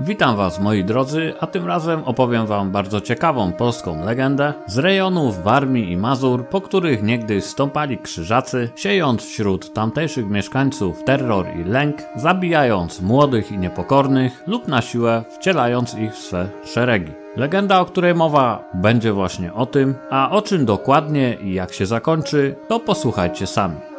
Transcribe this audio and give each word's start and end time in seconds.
Witam 0.00 0.36
Was 0.36 0.60
moi 0.60 0.84
drodzy, 0.84 1.34
a 1.40 1.46
tym 1.46 1.66
razem 1.66 2.04
opowiem 2.04 2.46
Wam 2.46 2.70
bardzo 2.70 3.00
ciekawą 3.00 3.52
polską 3.52 4.04
legendę 4.04 4.54
z 4.66 4.78
rejonów 4.78 5.42
Warmii 5.42 5.92
i 5.92 5.96
Mazur, 5.96 6.44
po 6.44 6.60
których 6.60 7.02
niegdyś 7.02 7.44
stąpali 7.44 7.98
krzyżacy, 7.98 8.70
siejąc 8.76 9.24
wśród 9.24 9.72
tamtejszych 9.72 10.30
mieszkańców 10.30 11.04
terror 11.04 11.46
i 11.60 11.64
lęk, 11.64 11.96
zabijając 12.16 13.00
młodych 13.00 13.52
i 13.52 13.58
niepokornych 13.58 14.42
lub 14.46 14.68
na 14.68 14.82
siłę 14.82 15.24
wcielając 15.30 15.94
ich 15.94 16.12
w 16.12 16.18
swe 16.18 16.48
szeregi. 16.64 17.12
Legenda, 17.36 17.80
o 17.80 17.84
której 17.84 18.14
mowa, 18.14 18.64
będzie 18.74 19.12
właśnie 19.12 19.54
o 19.54 19.66
tym, 19.66 19.94
a 20.10 20.30
o 20.30 20.42
czym 20.42 20.64
dokładnie 20.64 21.34
i 21.34 21.54
jak 21.54 21.72
się 21.72 21.86
zakończy, 21.86 22.56
to 22.68 22.80
posłuchajcie 22.80 23.46
sami. 23.46 23.97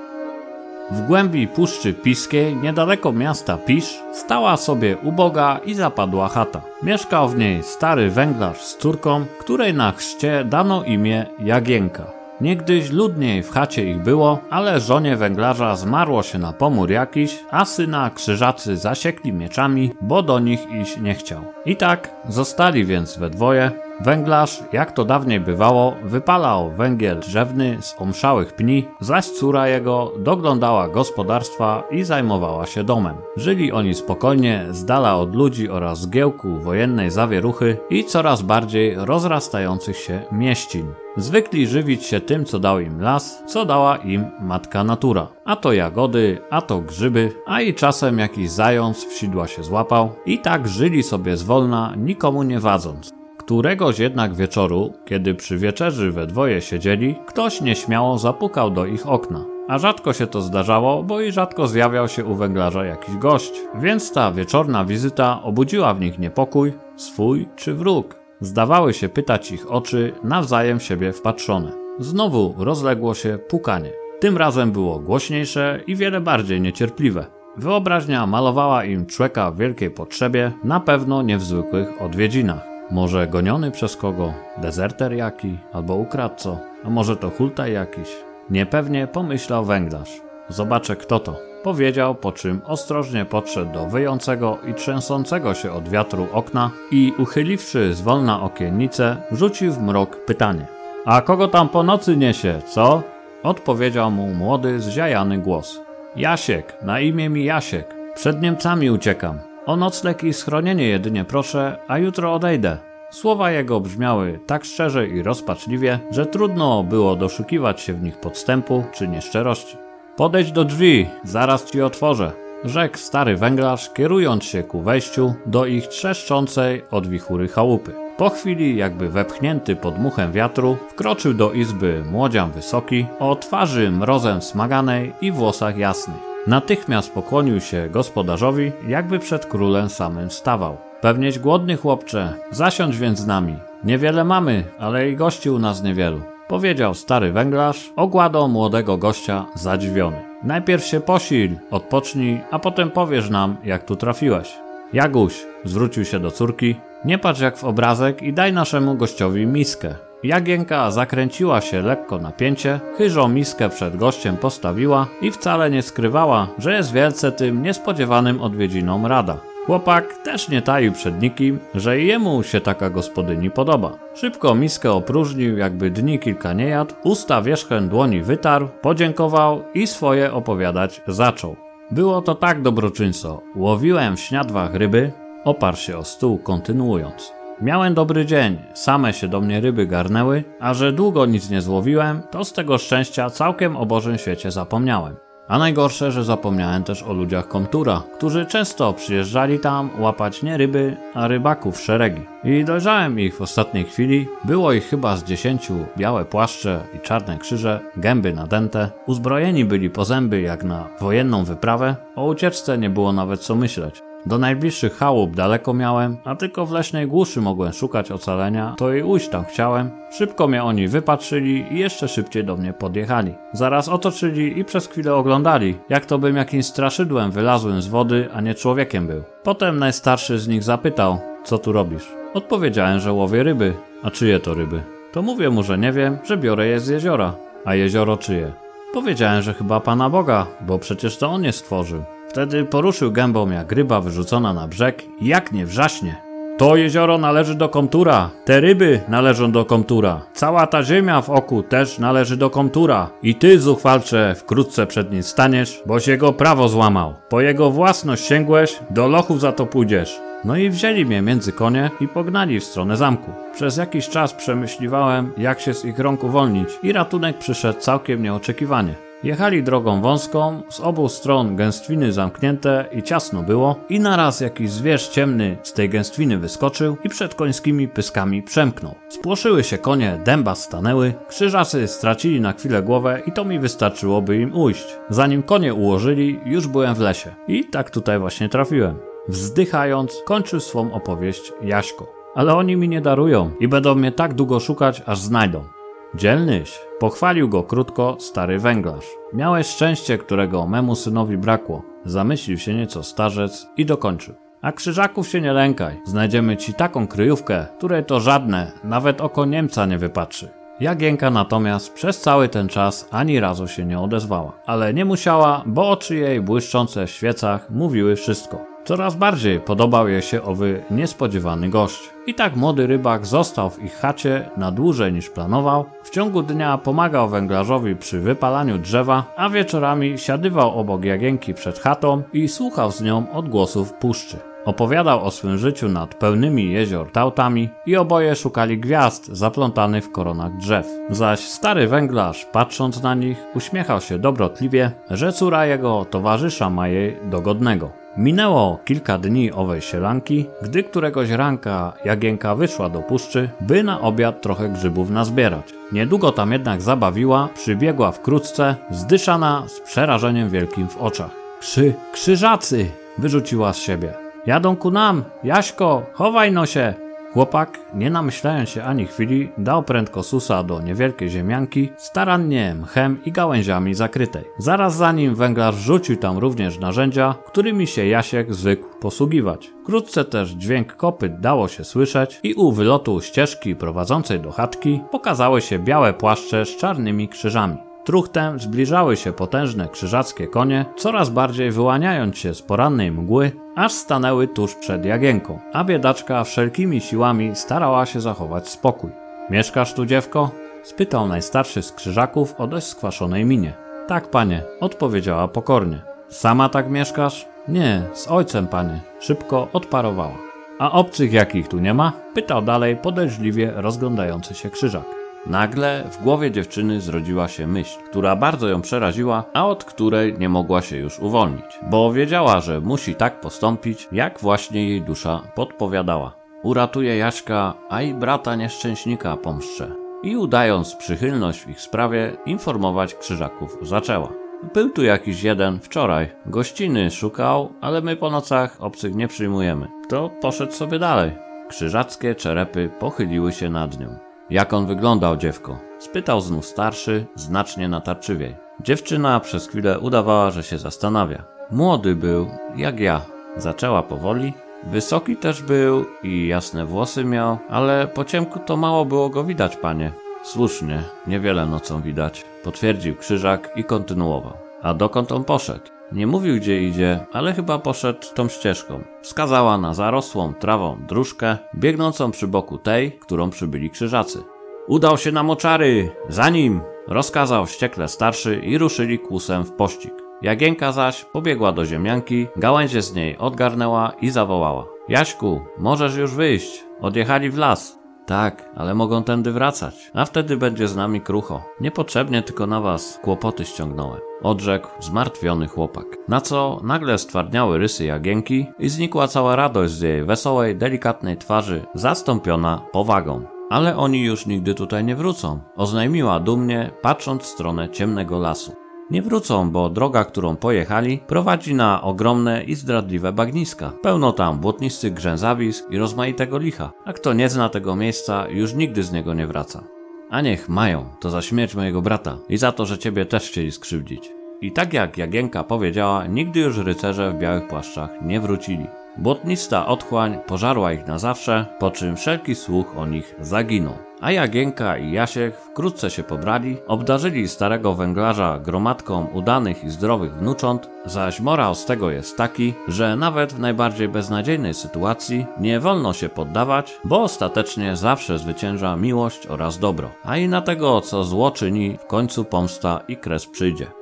W 0.91 1.01
głębi 1.07 1.47
Puszczy 1.47 1.93
Piskiej, 1.93 2.55
niedaleko 2.55 3.11
miasta 3.11 3.57
Pisz, 3.57 3.99
stała 4.13 4.57
sobie 4.57 4.97
uboga 5.03 5.59
i 5.65 5.73
zapadła 5.73 6.27
chata. 6.27 6.61
Mieszkał 6.83 7.29
w 7.29 7.37
niej 7.37 7.63
stary 7.63 8.09
węglarz 8.09 8.61
z 8.61 8.77
córką, 8.77 9.25
której 9.39 9.73
na 9.73 9.91
chrzcie 9.91 10.45
dano 10.45 10.83
imię 10.83 11.25
Jagienka. 11.39 12.19
Niegdyś 12.41 12.91
ludniej 12.91 13.43
w 13.43 13.51
chacie 13.51 13.91
ich 13.91 13.99
było, 13.99 14.39
ale 14.49 14.79
żonie 14.79 15.15
węglarza 15.15 15.75
zmarło 15.75 16.23
się 16.23 16.39
na 16.39 16.53
pomór 16.53 16.91
jakiś, 16.91 17.39
a 17.51 17.65
syna 17.65 18.09
krzyżacy 18.09 18.77
zasiekli 18.77 19.33
mieczami, 19.33 19.91
bo 20.01 20.23
do 20.23 20.39
nich 20.39 20.59
iść 20.81 20.97
nie 20.97 21.13
chciał. 21.13 21.41
I 21.65 21.75
tak 21.75 22.09
zostali 22.27 22.85
więc 22.85 23.17
we 23.17 23.29
dwoje, 23.29 23.71
Węglarz, 24.01 24.63
jak 24.73 24.91
to 24.91 25.05
dawniej 25.05 25.39
bywało, 25.39 25.95
wypalał 26.03 26.71
węgiel 26.71 27.19
drzewny 27.19 27.77
z 27.81 27.95
omszałych 27.99 28.53
pni, 28.53 28.85
zaś 28.99 29.25
córa 29.25 29.67
jego 29.67 30.11
doglądała 30.17 30.89
gospodarstwa 30.89 31.83
i 31.91 32.03
zajmowała 32.03 32.65
się 32.65 32.83
domem. 32.83 33.15
Żyli 33.37 33.71
oni 33.71 33.93
spokojnie, 33.93 34.65
z 34.71 34.85
dala 34.85 35.17
od 35.17 35.35
ludzi 35.35 35.69
oraz 35.69 36.01
zgiełku 36.01 36.59
wojennej 36.59 37.11
zawieruchy 37.11 37.77
i 37.89 38.05
coraz 38.05 38.41
bardziej 38.41 38.95
rozrastających 38.95 39.97
się 39.97 40.21
mieścin. 40.31 40.93
Zwykli 41.17 41.67
żywić 41.67 42.05
się 42.05 42.19
tym, 42.21 42.45
co 42.45 42.59
dał 42.59 42.79
im 42.79 43.01
las, 43.01 43.43
co 43.47 43.65
dała 43.65 43.97
im 43.97 44.25
matka 44.41 44.83
natura. 44.83 45.27
A 45.45 45.55
to 45.55 45.73
jagody, 45.73 46.41
a 46.49 46.61
to 46.61 46.81
grzyby, 46.81 47.31
a 47.45 47.61
i 47.61 47.73
czasem 47.73 48.19
jakiś 48.19 48.49
zając 48.49 49.05
w 49.05 49.13
sidła 49.13 49.47
się 49.47 49.63
złapał. 49.63 50.11
I 50.25 50.39
tak 50.39 50.67
żyli 50.67 51.03
sobie 51.03 51.37
zwolna, 51.37 51.93
nikomu 51.97 52.43
nie 52.43 52.59
wadząc. 52.59 53.18
Któregoś 53.49 53.99
jednak 53.99 54.35
wieczoru, 54.35 54.93
kiedy 55.05 55.35
przy 55.35 55.57
wieczerzy 55.57 56.11
we 56.11 56.27
dwoje 56.27 56.61
siedzieli, 56.61 57.15
ktoś 57.27 57.61
nieśmiało 57.61 58.17
zapukał 58.17 58.71
do 58.71 58.85
ich 58.85 59.07
okna. 59.07 59.45
A 59.67 59.77
rzadko 59.77 60.13
się 60.13 60.27
to 60.27 60.41
zdarzało, 60.41 61.03
bo 61.03 61.21
i 61.21 61.31
rzadko 61.31 61.67
zjawiał 61.67 62.07
się 62.07 62.25
u 62.25 62.35
węglarza 62.35 62.85
jakiś 62.85 63.15
gość. 63.15 63.51
Więc 63.75 64.13
ta 64.13 64.31
wieczorna 64.31 64.85
wizyta 64.85 65.39
obudziła 65.43 65.93
w 65.93 65.99
nich 65.99 66.19
niepokój, 66.19 66.73
swój 66.95 67.47
czy 67.55 67.73
wróg. 67.73 68.15
Zdawały 68.41 68.93
się 68.93 69.09
pytać 69.09 69.51
ich 69.51 69.71
oczy, 69.71 70.13
nawzajem 70.23 70.79
siebie 70.79 71.13
wpatrzone. 71.13 71.71
Znowu 71.99 72.55
rozległo 72.57 73.13
się 73.13 73.39
pukanie. 73.49 73.91
Tym 74.19 74.37
razem 74.37 74.71
było 74.71 74.99
głośniejsze 74.99 75.79
i 75.87 75.95
wiele 75.95 76.21
bardziej 76.21 76.61
niecierpliwe. 76.61 77.25
Wyobraźnia 77.57 78.27
malowała 78.27 78.85
im 78.85 79.05
człeka 79.05 79.51
w 79.51 79.57
wielkiej 79.57 79.91
potrzebie, 79.91 80.51
na 80.63 80.79
pewno 80.79 81.21
nie 81.21 81.37
w 81.37 81.43
zwykłych 81.43 82.01
odwiedzinach. 82.01 82.68
Może 82.91 83.27
goniony 83.27 83.71
przez 83.71 83.97
kogo? 83.97 84.33
Dezerter 84.57 85.13
jaki? 85.13 85.57
Albo 85.73 85.95
ukradco? 85.95 86.57
A 86.85 86.89
może 86.89 87.17
to 87.17 87.29
hultaj 87.29 87.73
jakiś? 87.73 88.09
Niepewnie 88.49 89.07
pomyślał 89.07 89.65
węglarz. 89.65 90.21
Zobaczę 90.47 90.95
kto 90.95 91.19
to. 91.19 91.35
Powiedział, 91.63 92.15
po 92.15 92.31
czym 92.31 92.61
ostrożnie 92.65 93.25
podszedł 93.25 93.71
do 93.71 93.85
wyjącego 93.85 94.57
i 94.67 94.73
trzęsącego 94.73 95.53
się 95.53 95.71
od 95.71 95.89
wiatru 95.89 96.27
okna 96.33 96.71
i 96.91 97.13
uchyliwszy 97.17 97.93
zwolna 97.93 98.41
okiennicę, 98.41 99.17
rzucił 99.31 99.73
w 99.73 99.81
mrok 99.81 100.25
pytanie. 100.25 100.65
A 101.05 101.21
kogo 101.21 101.47
tam 101.47 101.69
po 101.69 101.83
nocy 101.83 102.17
niesie, 102.17 102.61
co? 102.67 103.03
Odpowiedział 103.43 104.11
mu 104.11 104.27
młody, 104.33 104.79
zziajany 104.79 105.37
głos. 105.37 105.81
Jasiek, 106.15 106.81
na 106.81 106.99
imię 106.99 107.29
mi 107.29 107.45
Jasiek. 107.45 107.95
Przed 108.15 108.41
Niemcami 108.41 108.89
uciekam. 108.89 109.48
O 109.69 109.75
nocleg 109.75 110.23
i 110.23 110.33
schronienie 110.33 110.87
jedynie 110.87 111.25
proszę, 111.25 111.77
a 111.87 111.97
jutro 111.97 112.33
odejdę. 112.33 112.77
Słowa 113.11 113.51
jego 113.51 113.79
brzmiały 113.79 114.39
tak 114.47 114.65
szczerze 114.65 115.07
i 115.07 115.23
rozpaczliwie, 115.23 115.99
że 116.11 116.25
trudno 116.25 116.83
było 116.83 117.15
doszukiwać 117.15 117.81
się 117.81 117.93
w 117.93 118.03
nich 118.03 118.17
podstępu 118.17 118.83
czy 118.93 119.07
nieszczerości. 119.07 119.77
Podejdź 120.15 120.51
do 120.51 120.65
drzwi, 120.65 121.07
zaraz 121.23 121.71
ci 121.71 121.81
otworzę, 121.81 122.31
rzekł 122.65 122.97
stary 122.97 123.35
węglarz, 123.35 123.93
kierując 123.93 124.43
się 124.43 124.63
ku 124.63 124.81
wejściu 124.81 125.33
do 125.45 125.65
ich 125.65 125.87
trzeszczącej 125.87 126.83
od 126.91 127.07
wichury 127.07 127.47
chałupy. 127.47 127.93
Po 128.17 128.29
chwili, 128.29 128.77
jakby 128.77 129.09
wepchnięty 129.09 129.75
pod 129.75 129.99
muchem 129.99 130.31
wiatru, 130.31 130.77
wkroczył 130.89 131.33
do 131.33 131.51
izby 131.51 132.03
młodzian 132.11 132.51
wysoki, 132.51 133.05
o 133.19 133.35
twarzy 133.35 133.91
mrozem 133.91 134.41
smaganej 134.41 135.13
i 135.21 135.31
włosach 135.31 135.77
jasnych. 135.77 136.28
Natychmiast 136.47 137.13
pokłonił 137.13 137.61
się 137.61 137.89
gospodarzowi, 137.91 138.71
jakby 138.87 139.19
przed 139.19 139.45
królem 139.45 139.89
samym 139.89 140.31
stawał. 140.31 140.77
Pewnieś 141.01 141.39
głodny 141.39 141.77
chłopcze, 141.77 142.33
zasiądź 142.51 142.97
więc 142.97 143.19
z 143.19 143.27
nami. 143.27 143.55
Niewiele 143.83 144.23
mamy, 144.23 144.63
ale 144.79 145.09
i 145.09 145.15
gości 145.15 145.49
u 145.49 145.59
nas 145.59 145.83
niewielu. 145.83 146.21
Powiedział 146.47 146.93
stary 146.93 147.31
węglarz, 147.31 147.91
ogładą 147.95 148.47
młodego 148.47 148.97
gościa 148.97 149.45
zadziwiony. 149.55 150.17
Najpierw 150.43 150.85
się 150.85 150.99
posil, 150.99 151.55
odpocznij, 151.71 152.41
a 152.51 152.59
potem 152.59 152.91
powiesz 152.91 153.29
nam, 153.29 153.57
jak 153.63 153.85
tu 153.85 153.95
trafiłeś. 153.95 154.57
Jaguś, 154.93 155.45
zwrócił 155.65 156.05
się 156.05 156.19
do 156.19 156.31
córki, 156.31 156.75
nie 157.05 157.17
patrz 157.17 157.41
jak 157.41 157.57
w 157.57 157.63
obrazek 157.63 158.21
i 158.21 158.33
daj 158.33 158.53
naszemu 158.53 158.95
gościowi 158.95 159.45
miskę. 159.45 159.95
Jagienka 160.23 160.91
zakręciła 160.91 161.61
się 161.61 161.81
lekko 161.81 162.17
na 162.17 162.31
pięcie, 162.31 162.79
chyżą 162.97 163.27
miskę 163.27 163.69
przed 163.69 163.95
gościem 163.97 164.37
postawiła 164.37 165.07
i 165.21 165.31
wcale 165.31 165.69
nie 165.69 165.81
skrywała, 165.81 166.47
że 166.57 166.73
jest 166.73 166.93
wielce 166.93 167.31
tym 167.31 167.63
niespodziewanym 167.63 168.41
odwiedzinom 168.41 169.05
rada. 169.05 169.37
Chłopak 169.65 170.13
też 170.23 170.49
nie 170.49 170.61
taił 170.61 170.91
przed 170.91 171.21
nikim, 171.21 171.59
że 171.75 171.99
jemu 171.99 172.43
się 172.43 172.61
taka 172.61 172.89
gospodyni 172.89 173.51
podoba. 173.51 173.97
Szybko 174.15 174.55
miskę 174.55 174.91
opróżnił, 174.91 175.57
jakby 175.57 175.89
dni 175.89 176.19
kilka 176.19 176.53
nie 176.53 176.67
jadł, 176.67 176.95
usta 177.03 177.41
wierzchem 177.41 177.89
dłoni 177.89 178.21
wytarł, 178.21 178.67
podziękował 178.81 179.63
i 179.73 179.87
swoje 179.87 180.33
opowiadać 180.33 181.01
zaczął. 181.07 181.55
Było 181.91 182.21
to 182.21 182.35
tak 182.35 182.61
dobroczyńco. 182.61 183.41
Łowiłem 183.55 184.17
w 184.17 184.19
śniadwach 184.19 184.73
ryby, 184.73 185.11
oparł 185.43 185.77
się 185.77 185.97
o 185.97 186.03
stół 186.03 186.37
kontynuując. 186.37 187.38
Miałem 187.61 187.93
dobry 187.93 188.25
dzień, 188.25 188.57
same 188.73 189.13
się 189.13 189.27
do 189.27 189.41
mnie 189.41 189.61
ryby 189.61 189.87
garnęły, 189.87 190.43
a 190.59 190.73
że 190.73 190.93
długo 190.93 191.25
nic 191.25 191.49
nie 191.49 191.61
złowiłem, 191.61 192.21
to 192.31 192.45
z 192.45 192.53
tego 192.53 192.77
szczęścia 192.77 193.29
całkiem 193.29 193.77
o 193.77 193.85
Bożym 193.85 194.17
świecie 194.17 194.51
zapomniałem. 194.51 195.15
A 195.47 195.57
najgorsze, 195.57 196.11
że 196.11 196.23
zapomniałem 196.23 196.83
też 196.83 197.03
o 197.03 197.13
ludziach 197.13 197.47
Komtura, 197.47 198.03
którzy 198.17 198.45
często 198.45 198.93
przyjeżdżali 198.93 199.59
tam 199.59 199.89
łapać 199.99 200.43
nie 200.43 200.57
ryby, 200.57 200.97
a 201.13 201.27
rybaków 201.27 201.79
szeregi. 201.79 202.21
I 202.43 202.65
dojrzałem 202.65 203.19
ich 203.19 203.37
w 203.37 203.41
ostatniej 203.41 203.85
chwili, 203.85 204.27
było 204.43 204.73
ich 204.73 204.89
chyba 204.89 205.17
z 205.17 205.23
dziesięciu, 205.23 205.73
białe 205.97 206.25
płaszcze 206.25 206.79
i 206.95 206.99
czarne 206.99 207.37
krzyże, 207.37 207.79
gęby 207.97 208.33
nadęte, 208.33 208.89
uzbrojeni 209.07 209.65
byli 209.65 209.89
po 209.89 210.05
zęby 210.05 210.41
jak 210.41 210.63
na 210.63 210.87
wojenną 210.99 211.43
wyprawę, 211.43 211.95
o 212.15 212.25
ucieczce 212.25 212.77
nie 212.77 212.89
było 212.89 213.13
nawet 213.13 213.39
co 213.39 213.55
myśleć. 213.55 214.08
Do 214.25 214.37
najbliższych 214.37 214.97
chałup 214.97 215.35
daleko 215.35 215.73
miałem, 215.73 216.17
a 216.25 216.35
tylko 216.35 216.65
w 216.65 216.71
leśnej 216.71 217.07
głuszy 217.07 217.41
mogłem 217.41 217.73
szukać 217.73 218.11
ocalenia, 218.11 218.75
to 218.77 218.93
i 218.93 219.03
ujść 219.03 219.29
tam 219.29 219.45
chciałem. 219.45 219.91
Szybko 220.11 220.47
mnie 220.47 220.63
oni 220.63 220.87
wypatrzyli 220.87 221.73
i 221.73 221.79
jeszcze 221.79 222.07
szybciej 222.07 222.43
do 222.43 222.57
mnie 222.57 222.73
podjechali. 222.73 223.33
Zaraz 223.53 223.89
otoczyli 223.89 224.59
i 224.59 224.65
przez 224.65 224.87
chwilę 224.87 225.15
oglądali, 225.15 225.77
jak 225.89 226.05
to 226.05 226.19
bym 226.19 226.35
jakimś 226.35 226.65
straszydłem 226.65 227.31
wylazłem 227.31 227.81
z 227.81 227.87
wody, 227.87 228.29
a 228.33 228.41
nie 228.41 228.55
człowiekiem 228.55 229.07
był. 229.07 229.23
Potem 229.43 229.79
najstarszy 229.79 230.39
z 230.39 230.47
nich 230.47 230.63
zapytał, 230.63 231.19
co 231.43 231.57
tu 231.57 231.71
robisz? 231.71 232.11
Odpowiedziałem, 232.33 232.99
że 232.99 233.13
łowię 233.13 233.43
ryby. 233.43 233.73
A 234.03 234.11
czyje 234.11 234.39
to 234.39 234.53
ryby? 234.53 234.83
To 235.11 235.21
mówię 235.21 235.49
mu, 235.49 235.63
że 235.63 235.77
nie 235.77 235.91
wiem, 235.91 236.17
że 236.23 236.37
biorę 236.37 236.67
je 236.67 236.79
z 236.79 236.87
jeziora. 236.87 237.33
A 237.65 237.75
jezioro 237.75 238.17
czyje? 238.17 238.53
Powiedziałem, 238.93 239.41
że 239.41 239.53
chyba 239.53 239.79
Pana 239.79 240.09
Boga, 240.09 240.45
bo 240.61 240.79
przecież 240.79 241.17
to 241.17 241.29
On 241.29 241.43
je 241.43 241.51
stworzył. 241.51 242.03
Wtedy 242.29 242.65
poruszył 242.65 243.11
gębą 243.11 243.49
jak 243.49 243.71
ryba 243.71 244.01
wyrzucona 244.01 244.53
na 244.53 244.67
brzeg, 244.67 245.03
jak 245.21 245.51
nie 245.51 245.65
wrzaśnie. 245.65 246.15
To 246.57 246.75
jezioro 246.75 247.17
należy 247.17 247.55
do 247.55 247.69
Komtura, 247.69 248.29
te 248.45 248.59
ryby 248.59 249.01
należą 249.07 249.51
do 249.51 249.65
Komtura, 249.65 250.21
cała 250.33 250.67
ta 250.67 250.83
ziemia 250.83 251.21
w 251.21 251.29
oku 251.29 251.63
też 251.63 251.99
należy 251.99 252.37
do 252.37 252.49
Komtura. 252.49 253.09
I 253.23 253.35
ty, 253.35 253.59
zuchwalcze, 253.59 254.35
wkrótce 254.35 254.87
przed 254.87 255.11
nim 255.11 255.23
staniesz, 255.23 255.81
boś 255.85 256.07
jego 256.07 256.33
prawo 256.33 256.67
złamał. 256.67 257.13
Po 257.29 257.41
jego 257.41 257.71
własność 257.71 258.25
sięgłeś, 258.25 258.79
do 258.89 259.07
lochów 259.07 259.41
za 259.41 259.51
to 259.51 259.65
pójdziesz. 259.65 260.19
No 260.43 260.57
i 260.57 260.69
wzięli 260.69 261.05
mnie 261.05 261.21
między 261.21 261.51
konie 261.51 261.91
i 262.01 262.07
pognali 262.07 262.59
w 262.59 262.63
stronę 262.63 262.97
zamku. 262.97 263.31
Przez 263.53 263.77
jakiś 263.77 264.09
czas 264.09 264.33
przemyśliwałem, 264.33 265.31
jak 265.37 265.59
się 265.59 265.73
z 265.73 265.85
ich 265.85 265.99
rąk 265.99 266.23
uwolnić 266.23 266.69
i 266.83 266.93
ratunek 266.93 267.37
przyszedł 267.37 267.79
całkiem 267.79 268.23
nieoczekiwanie. 268.23 269.08
Jechali 269.23 269.63
drogą 269.63 270.01
wąską, 270.01 270.61
z 270.69 270.79
obu 270.79 271.09
stron 271.09 271.55
gęstwiny 271.55 272.13
zamknięte 272.13 272.85
i 272.91 273.03
ciasno 273.03 273.43
było 273.43 273.75
i 273.89 273.99
naraz 273.99 274.41
jakiś 274.41 274.71
zwierz 274.71 275.07
ciemny 275.07 275.57
z 275.63 275.73
tej 275.73 275.89
gęstwiny 275.89 276.37
wyskoczył 276.37 276.97
i 277.03 277.09
przed 277.09 277.35
końskimi 277.35 277.87
pyskami 277.87 278.43
przemknął. 278.43 278.95
Spłoszyły 279.09 279.63
się 279.63 279.77
konie, 279.77 280.19
dęba 280.25 280.55
stanęły, 280.55 281.13
krzyżacy 281.27 281.87
stracili 281.87 282.41
na 282.41 282.53
chwilę 282.53 282.83
głowę 282.83 283.21
i 283.25 283.31
to 283.31 283.45
mi 283.45 283.59
wystarczyłoby 283.59 284.37
im 284.37 284.55
ujść. 284.55 284.87
Zanim 285.09 285.43
konie 285.43 285.73
ułożyli, 285.73 286.39
już 286.45 286.67
byłem 286.67 286.95
w 286.95 286.99
lesie. 286.99 287.35
I 287.47 287.65
tak 287.65 287.89
tutaj 287.89 288.19
właśnie 288.19 288.49
trafiłem. 288.49 288.99
Wzdychając, 289.27 290.21
kończył 290.25 290.59
swą 290.59 290.93
opowieść 290.93 291.53
Jaśko. 291.61 292.07
Ale 292.35 292.55
oni 292.55 292.75
mi 292.75 292.89
nie 292.89 293.01
darują 293.01 293.51
i 293.59 293.67
będą 293.67 293.95
mnie 293.95 294.11
tak 294.11 294.33
długo 294.33 294.59
szukać, 294.59 295.01
aż 295.05 295.19
znajdą. 295.19 295.78
Dzielnyś, 296.15 296.79
pochwalił 296.99 297.49
go 297.49 297.63
krótko 297.63 298.15
stary 298.19 298.59
węglarz. 298.59 299.05
Miałeś 299.33 299.67
szczęście, 299.67 300.17
którego 300.17 300.67
memu 300.67 300.95
synowi 300.95 301.37
brakło. 301.37 301.83
Zamyślił 302.05 302.57
się 302.57 302.73
nieco 302.73 303.03
starzec 303.03 303.67
i 303.77 303.85
dokończył. 303.85 304.35
A 304.61 304.71
krzyżaków 304.71 305.27
się 305.27 305.41
nie 305.41 305.53
lękaj, 305.53 306.01
znajdziemy 306.05 306.57
ci 306.57 306.73
taką 306.73 307.07
kryjówkę, 307.07 307.65
której 307.77 308.05
to 308.05 308.19
żadne, 308.19 308.71
nawet 308.83 309.21
oko 309.21 309.45
Niemca 309.45 309.85
nie 309.85 309.97
wypatrzy. 309.97 310.49
Jagienka 310.79 311.29
natomiast 311.29 311.93
przez 311.93 312.21
cały 312.21 312.49
ten 312.49 312.67
czas 312.67 313.07
ani 313.11 313.39
razu 313.39 313.67
się 313.67 313.85
nie 313.85 313.99
odezwała. 313.99 314.53
Ale 314.65 314.93
nie 314.93 315.05
musiała, 315.05 315.63
bo 315.65 315.89
oczy 315.89 316.15
jej 316.15 316.41
błyszczące 316.41 317.07
w 317.07 317.11
świecach 317.11 317.69
mówiły 317.69 318.15
wszystko. 318.15 318.68
Coraz 318.89 319.15
bardziej 319.15 319.59
podobał 319.59 320.07
jej 320.07 320.21
się 320.21 320.43
owy 320.43 320.83
niespodziewany 320.91 321.69
gość. 321.69 322.09
I 322.27 322.33
tak 322.33 322.55
młody 322.55 322.87
rybak 322.87 323.25
został 323.25 323.69
w 323.69 323.83
ich 323.83 323.93
chacie 323.93 324.49
na 324.57 324.71
dłużej 324.71 325.13
niż 325.13 325.29
planował. 325.29 325.85
W 326.03 326.09
ciągu 326.09 326.43
dnia 326.43 326.77
pomagał 326.77 327.29
węglarzowi 327.29 327.95
przy 327.95 328.19
wypalaniu 328.19 328.77
drzewa, 328.77 329.33
a 329.37 329.49
wieczorami 329.49 330.17
siadywał 330.17 330.79
obok 330.79 331.05
Jagienki 331.05 331.53
przed 331.53 331.79
chatą 331.79 332.21
i 332.33 332.47
słuchał 332.47 332.91
z 332.91 333.01
nią 333.01 333.31
odgłosów 333.31 333.93
puszczy. 333.93 334.37
Opowiadał 334.65 335.25
o 335.25 335.31
swym 335.31 335.57
życiu 335.57 335.89
nad 335.89 336.15
pełnymi 336.15 336.71
jezior 336.71 337.11
tautami 337.11 337.69
i 337.85 337.95
oboje 337.95 338.35
szukali 338.35 338.79
gwiazd 338.79 339.27
zaplątanych 339.27 340.03
w 340.03 340.11
koronach 340.11 340.57
drzew. 340.57 340.87
Zaś 341.09 341.39
stary 341.39 341.87
węglarz, 341.87 342.45
patrząc 342.45 343.03
na 343.03 343.15
nich, 343.15 343.37
uśmiechał 343.55 344.01
się 344.01 344.19
dobrotliwie, 344.19 344.91
że 345.09 345.33
córa 345.33 345.65
jego 345.65 346.05
towarzysza 346.05 346.69
ma 346.69 346.87
jej 346.87 347.17
dogodnego. 347.29 347.98
Minęło 348.17 348.79
kilka 348.85 349.17
dni 349.17 349.51
owej 349.51 349.81
sielanki, 349.81 350.45
gdy 350.61 350.83
któregoś 350.83 351.29
ranka 351.29 351.93
Jagienka 352.05 352.55
wyszła 352.55 352.89
do 352.89 353.01
puszczy, 353.01 353.49
by 353.61 353.83
na 353.83 354.01
obiad 354.01 354.41
trochę 354.41 354.69
grzybów 354.69 355.09
nazbierać. 355.09 355.73
Niedługo 355.91 356.31
tam 356.31 356.51
jednak 356.51 356.81
zabawiła, 356.81 357.49
przybiegła 357.55 358.11
wkrótce, 358.11 358.75
zdyszana 358.91 359.63
z 359.67 359.79
przerażeniem 359.79 360.49
wielkim 360.49 360.87
w 360.87 360.97
oczach. 360.97 361.31
Krzy, 361.59 361.93
krzyżacy! 362.11 362.89
wyrzuciła 363.17 363.73
z 363.73 363.77
siebie. 363.77 364.13
Jadą 364.45 364.75
ku 364.75 364.91
nam! 364.91 365.23
Jaśko, 365.43 366.03
chowaj 366.13 366.51
no 366.51 366.65
się! 366.65 367.08
Chłopak, 367.33 367.79
nie 367.93 368.09
namyślając 368.09 368.69
się 368.69 368.83
ani 368.83 369.05
chwili, 369.05 369.49
dał 369.57 369.83
prędko 369.83 370.23
susa 370.23 370.63
do 370.63 370.81
niewielkiej 370.81 371.29
ziemianki, 371.29 371.89
starannie 371.97 372.75
mchem 372.75 373.17
i 373.25 373.31
gałęziami 373.31 373.93
zakrytej. 373.93 374.43
Zaraz 374.57 374.95
za 374.95 375.11
nim 375.11 375.35
węglarz 375.35 375.75
rzucił 375.75 376.17
tam 376.17 376.37
również 376.37 376.79
narzędzia, 376.79 377.35
którymi 377.47 377.87
się 377.87 378.07
Jasiek 378.07 378.53
zwykł 378.53 378.99
posługiwać. 378.99 379.71
Wkrótce 379.83 380.25
też 380.25 380.49
dźwięk 380.49 380.95
kopyt 380.95 381.39
dało 381.39 381.67
się 381.67 381.83
słyszeć 381.83 382.39
i 382.43 382.53
u 382.53 382.71
wylotu 382.71 383.21
ścieżki 383.21 383.75
prowadzącej 383.75 384.39
do 384.39 384.51
chatki 384.51 385.01
pokazały 385.11 385.61
się 385.61 385.79
białe 385.79 386.13
płaszcze 386.13 386.65
z 386.65 386.77
czarnymi 386.77 387.27
krzyżami. 387.27 387.88
Truchtem 388.09 388.59
zbliżały 388.59 389.17
się 389.17 389.33
potężne 389.33 389.87
krzyżackie 389.87 390.47
konie, 390.47 390.85
coraz 390.97 391.29
bardziej 391.29 391.71
wyłaniając 391.71 392.37
się 392.37 392.53
z 392.53 392.61
porannej 392.61 393.11
mgły, 393.11 393.51
aż 393.75 393.91
stanęły 393.91 394.47
tuż 394.47 394.75
przed 394.75 395.05
Jagienką, 395.05 395.59
a 395.73 395.83
biedaczka 395.83 396.43
wszelkimi 396.43 397.01
siłami 397.01 397.55
starała 397.55 398.05
się 398.05 398.21
zachować 398.21 398.69
spokój. 398.69 399.11
Mieszkasz 399.49 399.93
tu, 399.93 400.05
dziewko? 400.05 400.51
spytał 400.83 401.27
najstarszy 401.27 401.81
z 401.81 401.91
krzyżaków 401.91 402.55
o 402.57 402.67
dość 402.67 402.87
skwaszonej 402.87 403.45
minie. 403.45 403.73
Tak, 404.07 404.29
panie, 404.29 404.63
odpowiedziała 404.79 405.47
pokornie. 405.47 406.01
Sama 406.29 406.69
tak 406.69 406.89
mieszkasz? 406.89 407.45
Nie, 407.67 408.01
z 408.13 408.27
ojcem, 408.27 408.67
panie, 408.67 409.01
szybko 409.19 409.67
odparowała. 409.73 410.37
A 410.79 410.91
obcych 410.91 411.33
jakich 411.33 411.67
tu 411.67 411.79
nie 411.79 411.93
ma? 411.93 412.11
pytał 412.33 412.61
dalej 412.61 412.97
podejrzliwie 412.97 413.73
rozglądający 413.75 414.53
się 414.53 414.69
krzyżak. 414.69 415.18
Nagle 415.45 416.03
w 416.11 416.23
głowie 416.23 416.51
dziewczyny 416.51 417.01
zrodziła 417.01 417.47
się 417.47 417.67
myśl, 417.67 417.99
która 418.09 418.35
bardzo 418.35 418.67
ją 418.67 418.81
przeraziła, 418.81 419.43
a 419.53 419.67
od 419.67 419.83
której 419.83 420.35
nie 420.39 420.49
mogła 420.49 420.81
się 420.81 420.97
już 420.97 421.19
uwolnić, 421.19 421.79
bo 421.89 422.13
wiedziała, 422.13 422.59
że 422.61 422.81
musi 422.81 423.15
tak 423.15 423.41
postąpić, 423.41 424.07
jak 424.11 424.39
właśnie 424.39 424.89
jej 424.89 425.01
dusza 425.01 425.41
podpowiadała. 425.55 426.35
Uratuje 426.63 427.17
Jaśka, 427.17 427.73
a 427.89 428.01
i 428.01 428.13
brata 428.13 428.55
nieszczęśnika 428.55 429.37
pomszczę. 429.37 429.91
I 430.23 430.37
udając 430.37 430.95
przychylność 430.95 431.59
w 431.59 431.69
ich 431.69 431.81
sprawie, 431.81 432.37
informować 432.45 433.15
krzyżaków 433.15 433.77
zaczęła. 433.81 434.29
Był 434.73 434.89
tu 434.89 435.03
jakiś 435.03 435.43
jeden 435.43 435.79
wczoraj. 435.79 436.29
Gościny 436.45 437.11
szukał, 437.11 437.73
ale 437.81 438.01
my 438.01 438.15
po 438.15 438.29
nocach 438.29 438.77
obcych 438.79 439.15
nie 439.15 439.27
przyjmujemy. 439.27 439.87
To 440.09 440.29
poszedł 440.41 440.71
sobie 440.71 440.99
dalej. 440.99 441.31
Krzyżackie 441.69 442.35
czerepy 442.35 442.89
pochyliły 442.99 443.51
się 443.51 443.69
nad 443.69 443.99
nią. 443.99 444.28
Jak 444.49 444.73
on 444.73 444.85
wyglądał, 444.85 445.37
dziewko? 445.37 445.79
Spytał 445.99 446.41
znów 446.41 446.65
starszy, 446.65 447.25
znacznie 447.35 447.89
natarczywiej. 447.89 448.55
Dziewczyna 448.81 449.39
przez 449.39 449.67
chwilę 449.67 449.99
udawała, 449.99 450.51
że 450.51 450.63
się 450.63 450.77
zastanawia. 450.77 451.43
Młody 451.71 452.15
był, 452.15 452.47
jak 452.75 452.99
ja. 452.99 453.21
Zaczęła 453.57 454.03
powoli. 454.03 454.53
Wysoki 454.83 455.37
też 455.37 455.61
był 455.63 456.05
i 456.23 456.47
jasne 456.47 456.85
włosy 456.85 457.25
miał, 457.25 457.57
ale 457.69 458.07
po 458.07 458.25
ciemku 458.25 458.59
to 458.59 458.77
mało 458.77 459.05
było 459.05 459.29
go 459.29 459.43
widać, 459.43 459.77
panie. 459.77 460.11
Słusznie, 460.43 461.03
niewiele 461.27 461.65
nocą 461.65 462.01
widać, 462.01 462.45
potwierdził 462.63 463.15
krzyżak 463.15 463.69
i 463.75 463.83
kontynuował. 463.83 464.53
A 464.81 464.93
dokąd 464.93 465.31
on 465.31 465.43
poszedł? 465.43 465.98
Nie 466.11 466.27
mówił 466.27 466.55
gdzie 466.55 466.83
idzie, 466.83 467.25
ale 467.31 467.53
chyba 467.53 467.79
poszedł 467.79 468.19
tą 468.35 468.47
ścieżką. 468.47 469.03
Wskazała 469.21 469.77
na 469.77 469.93
zarosłą 469.93 470.53
trawą 470.53 470.97
dróżkę, 471.07 471.57
biegnącą 471.75 472.31
przy 472.31 472.47
boku 472.47 472.77
tej, 472.77 473.11
którą 473.11 473.49
przybyli 473.49 473.89
krzyżacy. 473.89 474.43
Udał 474.87 475.17
się 475.17 475.31
na 475.31 475.43
moczary! 475.43 476.09
Za 476.29 476.49
nim! 476.49 476.81
Rozkazał 477.07 477.65
wściekle 477.65 478.07
starszy 478.07 478.55
i 478.55 478.77
ruszyli 478.77 479.19
kłusem 479.19 479.63
w 479.63 479.71
pościg. 479.71 480.13
Jagienka 480.41 480.91
zaś 480.91 481.25
pobiegła 481.25 481.71
do 481.71 481.85
ziemianki, 481.85 482.47
gałęzie 482.55 483.01
z 483.01 483.13
niej 483.13 483.37
odgarnęła 483.37 484.11
i 484.21 484.29
zawołała. 484.29 484.85
Jaśku, 485.09 485.61
możesz 485.77 486.15
już 486.15 486.33
wyjść. 486.33 486.83
Odjechali 487.01 487.49
w 487.49 487.57
las. 487.57 487.98
Tak, 488.29 488.69
ale 488.75 488.95
mogą 488.95 489.23
tędy 489.23 489.51
wracać, 489.51 490.11
a 490.13 490.25
wtedy 490.25 490.57
będzie 490.57 490.87
z 490.87 490.95
nami 490.95 491.21
krucho. 491.21 491.61
Niepotrzebnie 491.81 492.41
tylko 492.41 492.67
na 492.67 492.81
was 492.81 493.19
kłopoty 493.23 493.65
ściągnąłem. 493.65 494.19
Odrzekł 494.43 494.89
zmartwiony 494.99 495.67
chłopak. 495.67 496.05
Na 496.27 496.41
co 496.41 496.79
nagle 496.83 497.17
stwardniały 497.17 497.77
rysy 497.77 498.05
Jagienki 498.05 498.65
i 498.79 498.89
znikła 498.89 499.27
cała 499.27 499.55
radość 499.55 499.93
z 499.93 500.01
jej 500.01 500.23
wesołej, 500.23 500.75
delikatnej 500.75 501.37
twarzy, 501.37 501.85
zastąpiona 501.93 502.81
powagą. 502.91 503.43
Ale 503.69 503.97
oni 503.97 504.23
już 504.23 504.45
nigdy 504.45 504.75
tutaj 504.75 505.03
nie 505.03 505.15
wrócą, 505.15 505.59
oznajmiła 505.75 506.39
dumnie, 506.39 506.91
patrząc 507.01 507.43
w 507.43 507.45
stronę 507.45 507.89
ciemnego 507.89 508.39
lasu. 508.39 508.75
Nie 509.11 509.21
wrócą, 509.21 509.71
bo 509.71 509.89
droga, 509.89 510.25
którą 510.25 510.55
pojechali, 510.55 511.19
prowadzi 511.27 511.75
na 511.75 512.01
ogromne 512.01 512.63
i 512.63 512.75
zdradliwe 512.75 513.33
bagniska. 513.33 513.91
Pełno 514.01 514.31
tam 514.31 514.59
błotnistych 514.59 515.13
grzęzawisk 515.13 515.91
i 515.91 515.97
rozmaitego 515.97 516.57
licha, 516.57 516.91
a 517.05 517.13
kto 517.13 517.33
nie 517.33 517.49
zna 517.49 517.69
tego 517.69 517.95
miejsca, 517.95 518.47
już 518.47 518.73
nigdy 518.73 519.03
z 519.03 519.11
niego 519.11 519.33
nie 519.33 519.47
wraca. 519.47 519.83
A 520.29 520.41
niech 520.41 520.69
mają, 520.69 521.05
to 521.19 521.29
za 521.29 521.41
śmierć 521.41 521.75
mojego 521.75 522.01
brata 522.01 522.37
i 522.49 522.57
za 522.57 522.71
to, 522.71 522.85
że 522.85 522.97
ciebie 522.97 523.25
też 523.25 523.47
chcieli 523.49 523.71
skrzywdzić. 523.71 524.31
I 524.61 524.71
tak 524.71 524.93
jak 524.93 525.17
Jagienka 525.17 525.63
powiedziała, 525.63 526.27
nigdy 526.27 526.59
już 526.59 526.77
rycerze 526.77 527.31
w 527.31 527.39
białych 527.39 527.67
płaszczach 527.67 528.09
nie 528.21 528.39
wrócili. 528.39 528.98
Błotnista 529.17 529.87
otchłań 529.87 530.37
pożarła 530.47 530.93
ich 530.93 531.07
na 531.07 531.19
zawsze, 531.19 531.65
po 531.79 531.91
czym 531.91 532.15
wszelki 532.15 532.55
słuch 532.55 532.97
o 532.97 533.05
nich 533.05 533.35
zaginął. 533.39 533.93
A 534.21 534.31
Jagienka 534.31 534.97
i 534.97 535.11
Jasiek 535.11 535.55
wkrótce 535.55 536.09
się 536.09 536.23
pobrali, 536.23 536.77
obdarzyli 536.87 537.47
starego 537.47 537.93
węglarza 537.93 538.59
gromadką 538.59 539.27
udanych 539.33 539.83
i 539.83 539.89
zdrowych 539.89 540.33
wnucząt, 540.33 540.89
zaś 541.05 541.39
morał 541.39 541.75
z 541.75 541.85
tego 541.85 542.11
jest 542.11 542.37
taki, 542.37 542.73
że 542.87 543.15
nawet 543.15 543.53
w 543.53 543.59
najbardziej 543.59 544.09
beznadziejnej 544.09 544.73
sytuacji 544.73 545.45
nie 545.59 545.79
wolno 545.79 546.13
się 546.13 546.29
poddawać, 546.29 546.99
bo 547.03 547.21
ostatecznie 547.21 547.95
zawsze 547.95 548.39
zwycięża 548.39 548.95
miłość 548.95 549.47
oraz 549.47 549.79
dobro. 549.79 550.09
A 550.23 550.37
i 550.37 550.47
na 550.47 550.61
tego, 550.61 551.01
co 551.01 551.23
zło 551.23 551.51
czyni, 551.51 551.97
w 551.97 552.05
końcu 552.05 552.45
pomsta 552.45 553.01
i 553.07 553.17
kres 553.17 553.45
przyjdzie. 553.45 553.98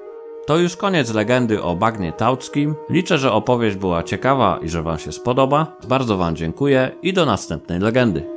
To 0.48 0.58
już 0.58 0.76
koniec 0.76 1.14
legendy 1.14 1.64
o 1.64 1.76
bagnie 1.76 2.12
tauckim. 2.12 2.76
Liczę, 2.90 3.18
że 3.18 3.32
opowieść 3.32 3.78
była 3.78 4.04
ciekawa 4.04 4.60
i 4.64 4.70
że 4.70 4.84
Wam 4.84 5.00
się 5.00 5.12
spodoba. 5.12 5.78
Bardzo 5.88 6.18
Wam 6.18 6.36
dziękuję 6.36 6.92
i 7.02 7.14
do 7.14 7.26
następnej 7.26 7.80
legendy. 7.80 8.37